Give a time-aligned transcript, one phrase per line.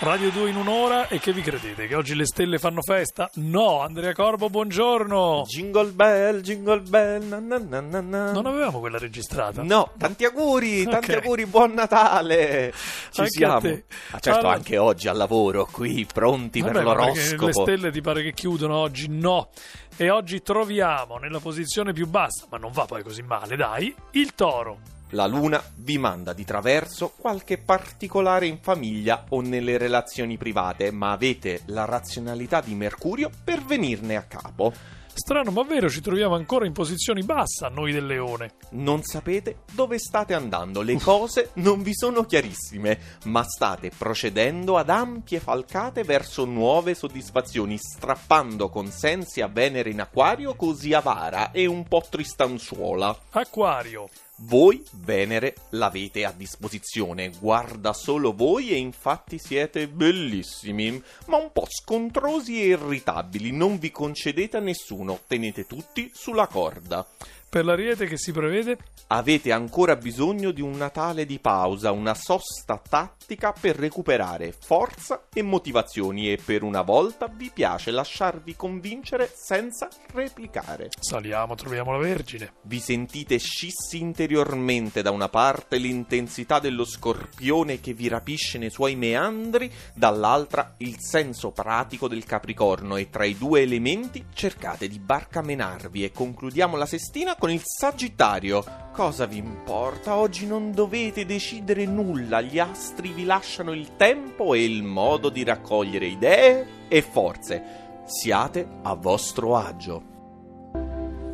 [0.00, 1.88] Radio 2 in un'ora e che vi credete?
[1.88, 3.28] Che oggi le stelle fanno festa?
[3.34, 5.42] No, Andrea Corbo, buongiorno!
[5.44, 8.30] Jingle bell, jingle bell, na na na na na.
[8.30, 9.60] Non avevamo quella registrata?
[9.64, 11.16] No, tanti auguri, tanti Ok.
[11.24, 12.72] auguri, buon Natale!
[13.10, 13.56] Ci Anche siamo.
[13.56, 13.84] a te.
[14.12, 17.46] Ah, certo, Allora- anche oggi al lavoro, qui, pronti Vabbè, per ma perché l'oroscopo.
[17.46, 19.08] Le stelle ti pare che chiudono oggi?
[19.08, 19.48] No.
[19.96, 24.32] E oggi troviamo nella posizione più bassa, ma non va poi così male, dai, il
[24.36, 24.78] toro.
[25.12, 31.12] La luna vi manda di traverso qualche particolare in famiglia o nelle relazioni private, ma
[31.12, 34.72] avete la razionalità di Mercurio per venirne a capo.
[35.14, 38.52] Strano ma vero, ci troviamo ancora in posizioni bassa noi del leone.
[38.72, 44.90] Non sapete dove state andando, le cose non vi sono chiarissime, ma state procedendo ad
[44.90, 51.88] ampie falcate verso nuove soddisfazioni, strappando consensi a Venere in acquario così avara e un
[51.88, 53.18] po' tristanzuola.
[53.30, 54.08] Acquario.
[54.42, 61.66] Voi, Venere, l'avete a disposizione, guarda solo voi e infatti siete bellissimi, ma un po'
[61.68, 67.04] scontrosi e irritabili, non vi concedete a nessuno, tenete tutti sulla corda.
[67.50, 68.76] Per l'ariete che si prevede?
[69.06, 75.40] Avete ancora bisogno di un Natale di pausa, una sosta tattica per recuperare forza e
[75.40, 80.90] motivazioni e per una volta vi piace lasciarvi convincere senza replicare.
[81.00, 82.52] Saliamo, troviamo la Vergine.
[82.64, 88.94] Vi sentite scissi interiormente da una parte l'intensità dello scorpione che vi rapisce nei suoi
[88.94, 96.04] meandri, dall'altra il senso pratico del capricorno e tra i due elementi cercate di barcamenarvi
[96.04, 98.64] e concludiamo la sestina con il sagittario.
[98.92, 100.16] Cosa vi importa?
[100.16, 105.44] Oggi non dovete decidere nulla, gli astri vi lasciano il tempo e il modo di
[105.44, 108.02] raccogliere idee e forze.
[108.06, 110.16] Siate a vostro agio.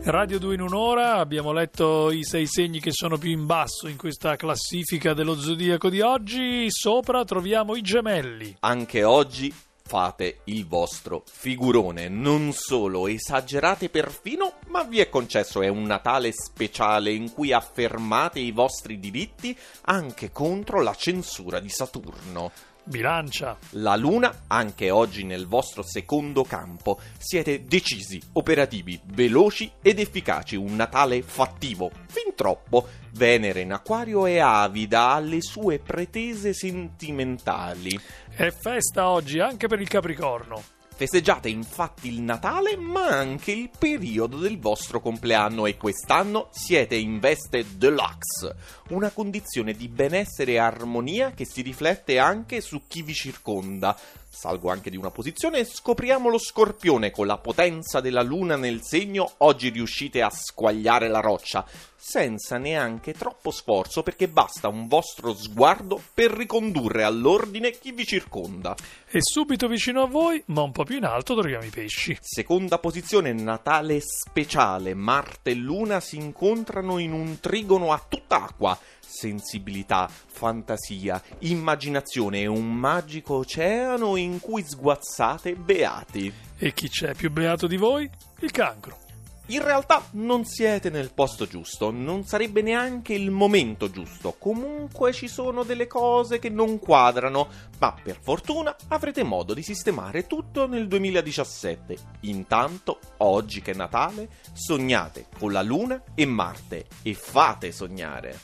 [0.02, 3.96] Radio 2 in un'ora, abbiamo letto i sei segni che sono più in basso in
[3.96, 6.66] questa classifica dello zodiaco di oggi.
[6.68, 8.56] Sopra troviamo i gemelli.
[8.60, 9.50] Anche oggi
[9.86, 16.32] fate il vostro figurone, non solo esagerate perfino, ma vi è concesso è un Natale
[16.32, 22.50] speciale in cui affermate i vostri diritti anche contro la censura di Saturno.
[22.82, 23.56] Bilancia.
[23.70, 30.74] La Luna, anche oggi nel vostro secondo campo, siete decisi, operativi, veloci ed efficaci, un
[30.74, 32.88] Natale fattivo, fin troppo.
[33.12, 37.96] Venere in acquario è avida alle sue pretese sentimentali.
[38.28, 40.74] È festa oggi anche per il Capricorno.
[40.96, 47.18] Festeggiate infatti il Natale, ma anche il periodo del vostro compleanno e quest'anno siete in
[47.18, 48.54] veste deluxe,
[48.90, 53.98] una condizione di benessere e armonia che si riflette anche su chi vi circonda.
[54.28, 58.80] Salgo anche di una posizione e scopriamo lo scorpione con la potenza della luna nel
[58.82, 59.34] segno.
[59.38, 61.64] Oggi riuscite a squagliare la roccia
[62.06, 68.76] senza neanche troppo sforzo perché basta un vostro sguardo per ricondurre all'ordine chi vi circonda.
[69.08, 72.16] E subito vicino a voi, ma un po' più in alto, troviamo i pesci.
[72.20, 74.94] Seconda posizione, Natale speciale.
[74.94, 78.78] Marte e Luna si incontrano in un trigono a tutt'acqua.
[79.00, 86.32] Sensibilità, fantasia, immaginazione e un magico oceano in cui sguazzate beati.
[86.58, 88.08] E chi c'è più beato di voi?
[88.40, 89.03] Il cancro.
[89.48, 94.34] In realtà non siete nel posto giusto, non sarebbe neanche il momento giusto.
[94.38, 100.26] Comunque ci sono delle cose che non quadrano, ma per fortuna avrete modo di sistemare
[100.26, 101.96] tutto nel 2017.
[102.20, 108.40] Intanto, oggi che è Natale, sognate con la Luna e Marte e fate sognare.